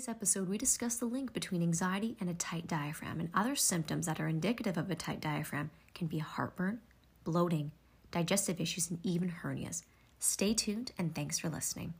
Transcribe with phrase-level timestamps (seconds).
[0.00, 4.06] today's episode, we discuss the link between anxiety and a tight diaphragm, and other symptoms
[4.06, 6.80] that are indicative of a tight diaphragm can be heartburn,
[7.22, 7.70] bloating,
[8.10, 9.82] digestive issues, and even hernias.
[10.18, 11.92] Stay tuned, and thanks for listening.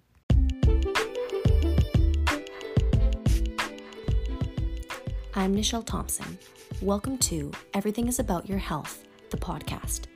[5.34, 6.38] I'm Nichelle Thompson.
[6.80, 10.06] Welcome to Everything is About Your Health, the podcast.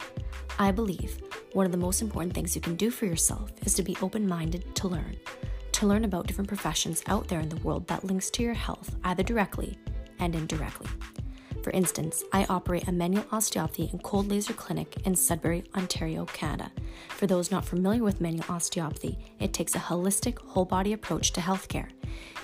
[0.59, 1.19] I believe
[1.53, 4.27] one of the most important things you can do for yourself is to be open
[4.27, 5.17] minded to learn,
[5.75, 8.95] to learn about different professions out there in the world that links to your health
[9.03, 9.77] either directly
[10.21, 10.89] and indirectly.
[11.65, 16.71] For instance, I operate a manual osteopathy and cold laser clinic in Sudbury, Ontario, Canada.
[17.09, 21.41] For those not familiar with manual osteopathy, it takes a holistic, whole body approach to
[21.41, 21.89] healthcare.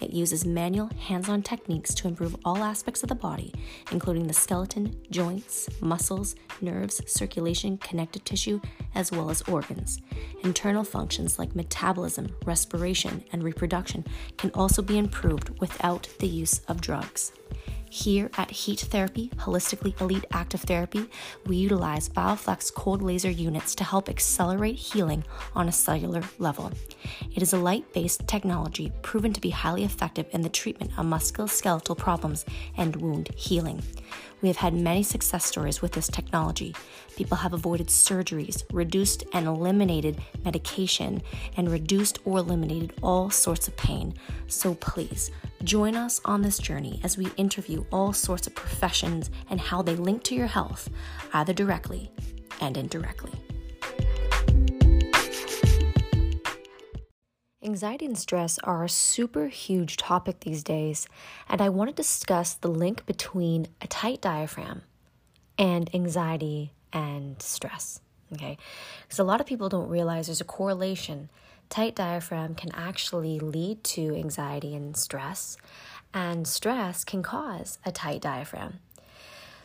[0.01, 3.53] It uses manual, hands on techniques to improve all aspects of the body,
[3.93, 8.59] including the skeleton, joints, muscles, nerves, circulation, connective tissue,
[8.95, 10.01] as well as organs.
[10.45, 14.03] Internal functions like metabolism, respiration, and reproduction
[14.39, 17.33] can also be improved without the use of drugs.
[17.93, 21.11] Here at Heat Therapy, Holistically Elite Active Therapy,
[21.45, 25.25] we utilize BioFlex cold laser units to help accelerate healing
[25.57, 26.71] on a cellular level.
[27.35, 31.05] It is a light based technology proven to be highly effective in the treatment of
[31.05, 32.45] musculoskeletal problems
[32.77, 33.83] and wound healing.
[34.41, 36.77] We have had many success stories with this technology.
[37.17, 41.23] People have avoided surgeries, reduced and eliminated medication,
[41.57, 44.15] and reduced or eliminated all sorts of pain.
[44.47, 45.33] So please,
[45.65, 49.95] join us on this journey as we interview all sorts of professions and how they
[49.95, 50.89] link to your health,
[51.33, 52.11] either directly
[52.61, 53.33] and indirectly.
[57.63, 61.07] Anxiety and stress are a super huge topic these days,
[61.49, 64.83] and I want to discuss the link between a tight diaphragm
[65.59, 68.01] and anxiety and stress.
[68.33, 68.57] Okay,
[69.03, 71.29] because a lot of people don't realize there's a correlation.
[71.71, 75.57] Tight diaphragm can actually lead to anxiety and stress,
[76.13, 78.81] and stress can cause a tight diaphragm.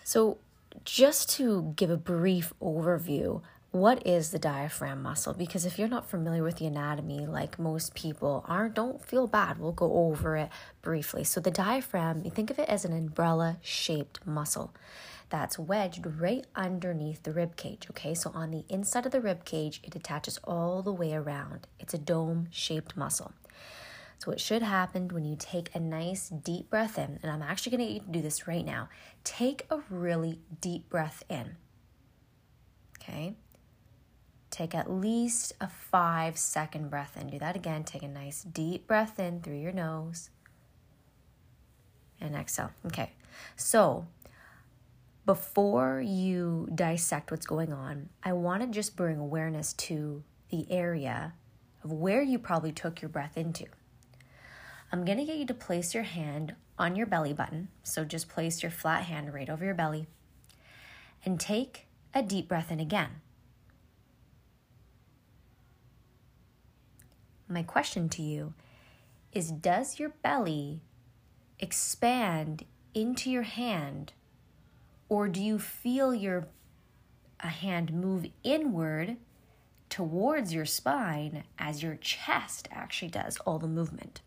[0.03, 0.37] So,
[0.83, 3.41] just to give a brief overview,
[3.75, 5.33] what is the diaphragm muscle?
[5.33, 9.59] Because if you're not familiar with the anatomy like most people aren't don't feel bad.
[9.59, 10.49] We'll go over it
[10.81, 11.25] briefly.
[11.25, 14.73] So the diaphragm you think of it as an umbrella shaped muscle
[15.27, 18.13] that's wedged right underneath the rib cage okay?
[18.13, 21.67] So on the inside of the rib cage it attaches all the way around.
[21.77, 23.33] It's a dome shaped muscle.
[24.19, 27.75] So what should happen when you take a nice deep breath in and i'm actually
[27.75, 28.87] going to get you to do this right now.
[29.25, 31.57] Take a really deep breath in
[33.01, 33.35] okay
[34.55, 37.27] Take at least a five second breath in.
[37.27, 37.83] Do that again.
[37.83, 40.29] Take a nice deep breath in through your nose
[42.21, 42.71] and exhale.
[42.85, 43.11] Okay,
[43.57, 44.07] so
[45.25, 51.33] before you dissect what's going on, I want to just bring awareness to the area
[51.83, 53.65] of where you probably took your breath into.
[54.89, 57.67] I'm going to get you to place your hand on your belly button.
[57.83, 60.07] So just place your flat hand right over your belly
[61.25, 63.19] and take a deep breath in again.
[67.47, 68.53] My question to you
[69.31, 70.81] is Does your belly
[71.59, 74.13] expand into your hand,
[75.09, 76.47] or do you feel your
[77.41, 79.17] a hand move inward
[79.89, 84.21] towards your spine as your chest actually does all the movement?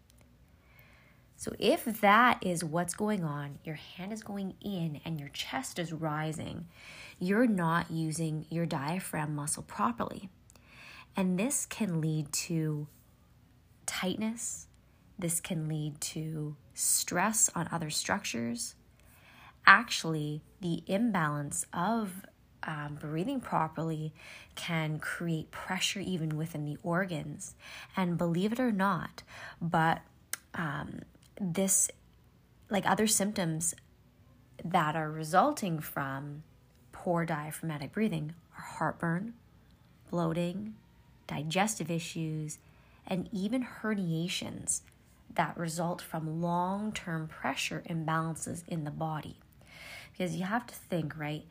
[1.36, 5.78] So, if that is what's going on, your hand is going in and your chest
[5.78, 6.66] is rising,
[7.20, 10.28] you're not using your diaphragm muscle properly.
[11.16, 12.88] And this can lead to
[13.88, 14.68] tightness.
[15.18, 18.76] This can lead to stress on other structures.
[19.66, 22.24] Actually, the imbalance of
[22.62, 24.12] um, breathing properly
[24.54, 27.54] can create pressure even within the organs.
[27.96, 29.22] And believe it or not,
[29.60, 30.02] but
[30.54, 31.00] um,
[31.40, 31.90] this,
[32.70, 33.74] like other symptoms
[34.64, 36.42] that are resulting from
[36.92, 39.34] poor diaphragmatic breathing, are heartburn,
[40.10, 40.74] bloating,
[41.26, 42.58] digestive issues,
[43.08, 44.82] and even herniations
[45.34, 49.36] that result from long term pressure imbalances in the body.
[50.12, 51.44] Because you have to think, right?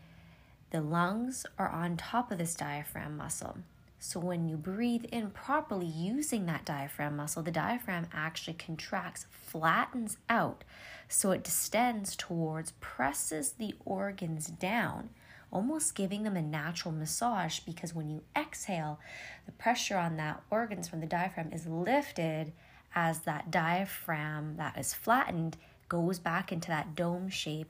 [0.69, 3.57] The lungs are on top of this diaphragm muscle.
[3.99, 10.17] So when you breathe in properly using that diaphragm muscle, the diaphragm actually contracts, flattens
[10.29, 10.63] out,
[11.09, 15.09] so it distends towards, presses the organs down
[15.51, 18.99] almost giving them a natural massage because when you exhale,
[19.45, 22.51] the pressure on that organs from the diaphragm is lifted
[22.95, 25.57] as that diaphragm that is flattened
[25.89, 27.69] goes back into that dome shape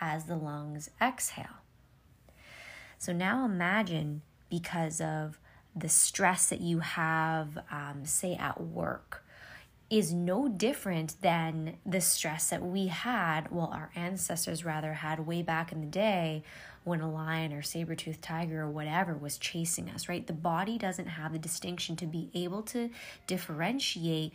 [0.00, 1.62] as the lungs exhale.
[2.98, 5.38] So now imagine because of
[5.76, 9.24] the stress that you have, um, say at work,
[9.90, 15.42] is no different than the stress that we had, well, our ancestors rather had way
[15.42, 16.42] back in the day
[16.88, 20.26] when a lion or saber-toothed tiger or whatever was chasing us, right?
[20.26, 22.90] The body doesn't have the distinction to be able to
[23.26, 24.32] differentiate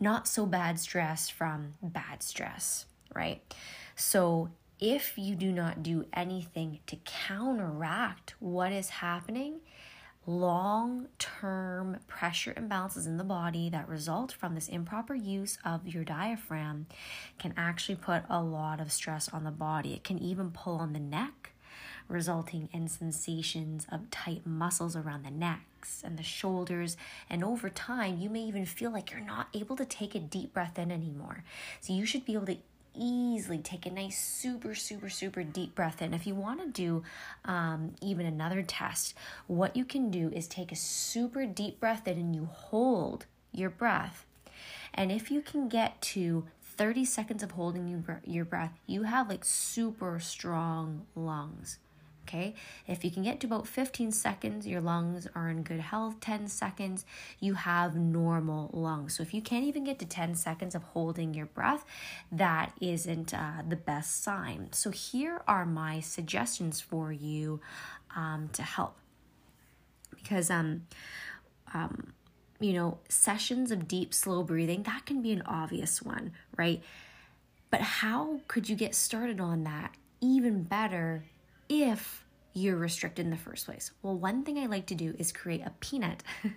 [0.00, 3.42] not so bad stress from bad stress, right?
[3.96, 9.60] So if you do not do anything to counteract what is happening,
[10.28, 16.04] long term pressure imbalances in the body that result from this improper use of your
[16.04, 16.86] diaphragm
[17.38, 19.94] can actually put a lot of stress on the body.
[19.94, 21.52] It can even pull on the neck,
[22.08, 26.98] resulting in sensations of tight muscles around the necks and the shoulders.
[27.30, 30.52] And over time, you may even feel like you're not able to take a deep
[30.52, 31.42] breath in anymore.
[31.80, 32.58] So, you should be able to
[32.98, 36.12] easily take a nice, super, super, super deep breath in.
[36.12, 37.02] If you want to do
[37.44, 39.14] um, even another test,
[39.46, 43.70] what you can do is take a super deep breath in and you hold your
[43.70, 44.26] breath.
[44.92, 49.44] And if you can get to 30 seconds of holding your breath, you have like
[49.44, 51.78] super strong lungs.
[52.28, 52.54] Okay,
[52.86, 56.20] if you can get to about 15 seconds, your lungs are in good health.
[56.20, 57.06] 10 seconds,
[57.40, 59.16] you have normal lungs.
[59.16, 61.86] So if you can't even get to 10 seconds of holding your breath,
[62.30, 64.68] that isn't uh, the best sign.
[64.72, 67.62] So here are my suggestions for you
[68.14, 68.98] um, to help.
[70.14, 70.82] Because, um,
[71.72, 72.12] um,
[72.60, 76.82] you know, sessions of deep, slow breathing, that can be an obvious one, right?
[77.70, 81.24] But how could you get started on that even better
[81.68, 82.24] if
[82.54, 83.92] you're restricted in the first place?
[84.02, 86.22] Well, one thing I like to do is create a peanut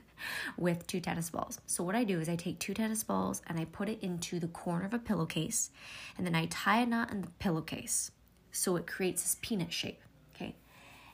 [0.57, 1.59] with two tennis balls.
[1.65, 4.39] So, what I do is I take two tennis balls and I put it into
[4.39, 5.71] the corner of a pillowcase,
[6.17, 8.11] and then I tie a knot in the pillowcase
[8.51, 10.01] so it creates this peanut shape.
[10.35, 10.55] Okay,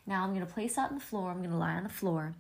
[0.06, 1.32] now I'm to place that on the floor.
[1.32, 2.34] I'm to lie on the floor,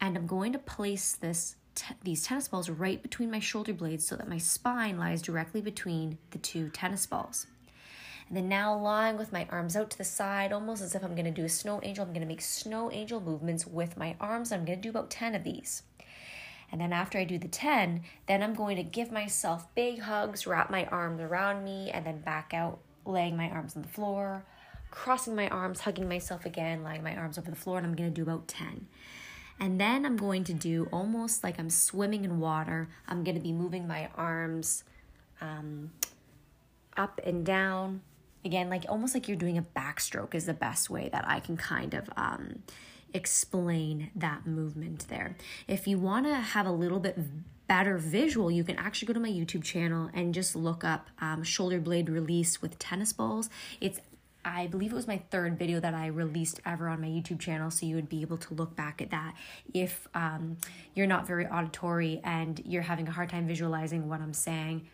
[0.00, 1.56] and I'm going to place this.
[1.74, 5.62] T- these tennis balls right between my shoulder blades so that my spine lies directly
[5.62, 7.46] between the two tennis balls.
[8.32, 11.14] And then now lying with my arms out to the side, almost as if I'm
[11.14, 12.02] going to do a snow angel.
[12.02, 14.50] I'm going to make snow angel movements with my arms.
[14.50, 15.82] I'm going to do about 10 of these.
[16.70, 20.46] And then after I do the 10, then I'm going to give myself big hugs,
[20.46, 24.46] wrap my arms around me, and then back out, laying my arms on the floor,
[24.90, 28.08] crossing my arms, hugging myself again, laying my arms over the floor, and I'm to
[28.08, 28.86] do about 10.
[29.60, 32.88] And then I'm going to do almost like I'm swimming in water.
[33.06, 34.84] I'm to be moving my arms
[35.42, 35.90] um,
[36.96, 38.00] up and down,
[38.44, 41.56] again like almost like you're doing a backstroke is the best way that i can
[41.56, 42.62] kind of um,
[43.14, 45.36] explain that movement there.
[45.68, 47.18] If you want to have a little bit
[47.68, 51.42] better visual you can actually go to my youtube channel and just look up um,
[51.42, 53.48] shoulder blade release with tennis balls.
[53.80, 54.00] It's
[54.44, 57.70] I believe it was my third video that I released ever on my YouTube channel,
[57.70, 59.34] so you would be able to look back at that
[59.72, 60.56] if um,
[60.96, 64.88] you're not very auditory and you're having a hard time visualizing what I'm saying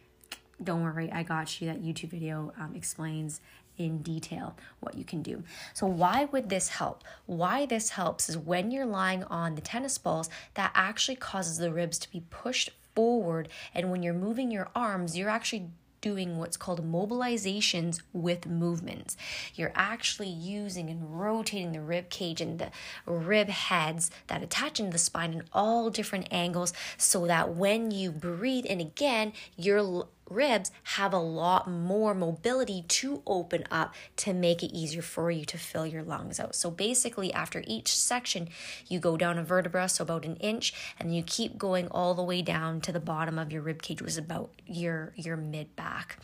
[0.63, 1.69] don't worry, I got you.
[1.69, 3.41] That YouTube video um, explains
[3.77, 5.43] in detail what you can do.
[5.73, 7.05] So, why would this help?
[7.27, 11.73] Why this helps is when you're lying on the tennis balls, that actually causes the
[11.73, 13.49] ribs to be pushed forward.
[13.75, 15.71] And when you're moving your arms, you're actually
[16.01, 19.17] doing what's called mobilizations with movements.
[19.55, 22.71] You're actually using and rotating the rib cage and the
[23.07, 28.13] rib heads that attach into the spine in all different angles so that when you
[28.13, 34.63] breathe in again, you're ribs have a lot more mobility to open up to make
[34.63, 36.55] it easier for you to fill your lungs out.
[36.55, 38.49] So basically, after each section,
[38.87, 42.23] you go down a vertebra, so about an inch, and you keep going all the
[42.23, 45.75] way down to the bottom of your rib cage, which is about your your mid
[45.77, 46.19] back.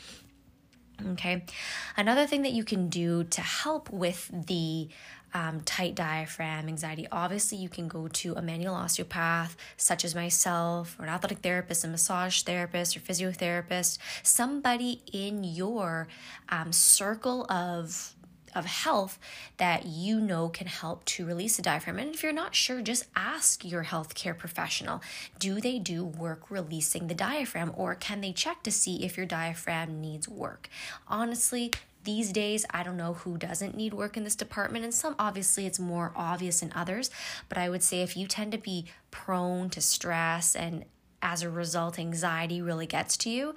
[1.12, 1.44] Okay,
[1.96, 4.88] another thing that you can do to help with the
[5.34, 10.96] um, tight diaphragm anxiety, obviously you can go to a manual osteopath, such as myself,
[10.98, 16.06] or an athletic therapist, a massage therapist, or physiotherapist, somebody in your
[16.48, 18.13] um, circle of
[18.54, 19.18] of health
[19.56, 21.98] that you know can help to release the diaphragm.
[21.98, 25.02] And if you're not sure, just ask your healthcare professional
[25.38, 29.26] do they do work releasing the diaphragm, or can they check to see if your
[29.26, 30.68] diaphragm needs work?
[31.08, 31.72] Honestly,
[32.04, 35.66] these days, I don't know who doesn't need work in this department, and some obviously
[35.66, 37.10] it's more obvious in others.
[37.48, 40.84] But I would say if you tend to be prone to stress and
[41.22, 43.54] as a result, anxiety really gets to you,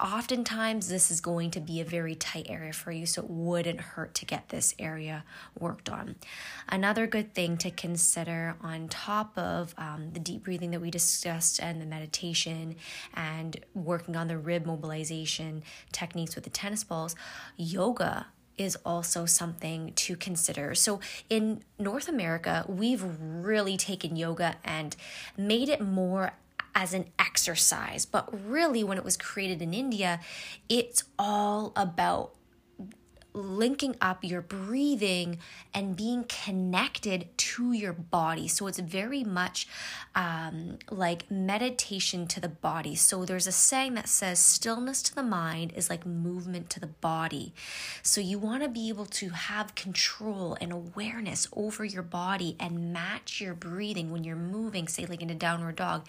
[0.00, 3.80] oftentimes this is going to be a very tight area for you, so it wouldn't
[3.80, 5.24] hurt to get this area
[5.58, 6.16] worked on.
[6.68, 11.60] Another good thing to consider on top of um, the deep breathing that we discussed
[11.60, 12.76] and the meditation
[13.14, 17.14] and working on the rib mobilization techniques with the tennis balls,
[17.56, 18.26] yoga
[18.58, 20.74] is also something to consider.
[20.74, 24.96] So, in North America, we've really taken yoga and
[25.36, 26.32] made it more
[26.76, 28.04] as an exercise.
[28.04, 30.20] But really, when it was created in India,
[30.68, 32.35] it's all about
[33.36, 35.38] linking up your breathing
[35.74, 38.48] and being connected to your body.
[38.48, 39.68] So it's very much
[40.14, 42.96] um, like meditation to the body.
[42.96, 46.86] So there's a saying that says, stillness to the mind is like movement to the
[46.86, 47.52] body.
[48.02, 52.92] So you want to be able to have control and awareness over your body and
[52.92, 56.06] match your breathing when you're moving, say, like in a downward dog.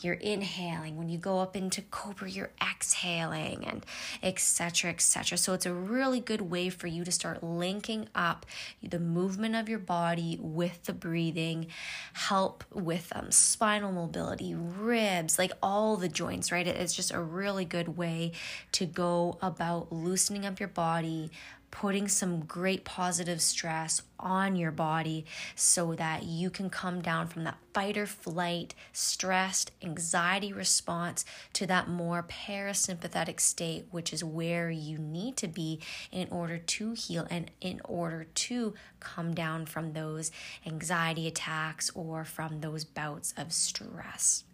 [0.00, 0.96] You're inhaling.
[0.96, 3.84] When you go up into cobra, you're exhaling, and
[4.22, 4.90] etc.
[4.90, 5.36] etc.
[5.36, 8.46] So it's a really good way way for you to start linking up
[8.82, 11.66] the movement of your body with the breathing,
[12.12, 16.66] help with um, spinal mobility, ribs, like all the joints, right?
[16.66, 18.32] It's just a really good way
[18.72, 21.30] to go about loosening up your body,
[21.72, 25.24] putting some great positive stress on your body
[25.56, 31.24] so that you can come down from that fight or flight, stressed, anxiety response
[31.54, 35.80] to that more parasympathetic state, which is where you need to be
[36.12, 40.30] in order to heal and in order to come down from those
[40.66, 44.44] anxiety attacks or from those bouts of stress.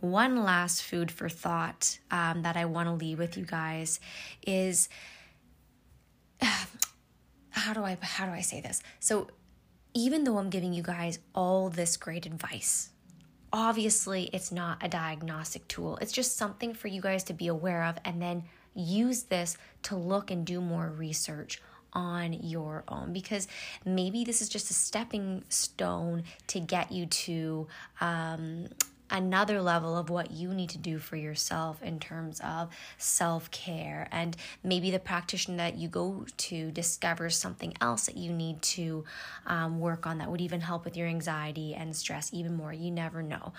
[0.00, 4.00] One last food for thought um, that I want to leave with you guys
[4.46, 4.88] is
[7.50, 8.82] how do I how do I say this?
[9.00, 9.28] So
[9.94, 12.90] even though I'm giving you guys all this great advice,
[13.52, 15.96] obviously it's not a diagnostic tool.
[16.00, 19.96] It's just something for you guys to be aware of and then use this to
[19.96, 21.60] look and do more research
[21.94, 23.48] on your own because
[23.84, 27.66] maybe this is just a stepping stone to get you to
[28.00, 28.68] um,
[29.10, 34.08] another level of what you need to do for yourself in terms of self care.
[34.10, 39.04] And maybe the practitioner that you go to discovers something else that you need to
[39.46, 42.72] um, work on that would even help with your anxiety and stress even more.
[42.72, 43.52] You never know.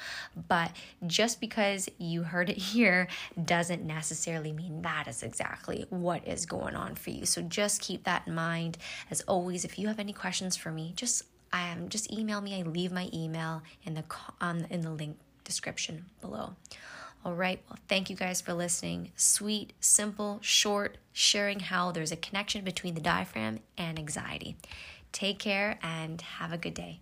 [0.48, 0.72] But
[1.08, 3.08] just because you heard it here
[3.44, 7.26] doesn't necessarily mean that is exactly what is going on for you.
[7.26, 8.78] So just keep that in mind.
[9.10, 12.60] As always, if you have any questions for me, just um, just email me.
[12.60, 14.04] I leave my email in the
[14.40, 15.18] um, in the link
[15.50, 16.54] description below.
[17.26, 19.12] All right, well, thank you guys for listening.
[19.18, 24.56] Sweet, simple, short, sharing how there's a connection between the diaphragm and anxiety.
[25.12, 27.02] Take care and have a good day.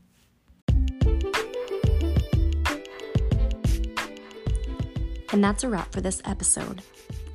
[5.31, 6.81] And that's a wrap for this episode.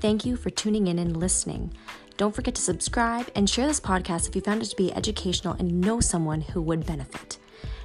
[0.01, 1.73] Thank you for tuning in and listening.
[2.17, 5.55] Don't forget to subscribe and share this podcast if you found it to be educational
[5.55, 7.39] and know someone who would benefit.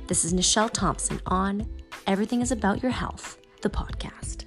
[0.07, 1.67] This is Nichelle Thompson on
[2.07, 4.46] Everything is About Your Health, the podcast.